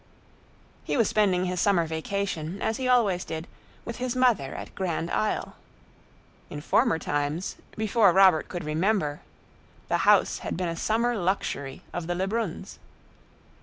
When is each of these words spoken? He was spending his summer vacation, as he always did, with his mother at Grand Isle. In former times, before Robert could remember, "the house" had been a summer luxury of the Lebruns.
He 0.83 0.97
was 0.97 1.07
spending 1.07 1.45
his 1.45 1.61
summer 1.61 1.85
vacation, 1.85 2.59
as 2.59 2.77
he 2.77 2.87
always 2.87 3.23
did, 3.23 3.47
with 3.85 3.97
his 3.97 4.15
mother 4.15 4.55
at 4.55 4.73
Grand 4.73 5.11
Isle. 5.11 5.55
In 6.49 6.59
former 6.59 6.97
times, 6.97 7.57
before 7.77 8.11
Robert 8.11 8.49
could 8.49 8.63
remember, 8.63 9.19
"the 9.89 9.97
house" 9.97 10.39
had 10.39 10.57
been 10.57 10.69
a 10.69 10.75
summer 10.75 11.15
luxury 11.15 11.83
of 11.93 12.07
the 12.07 12.15
Lebruns. 12.15 12.79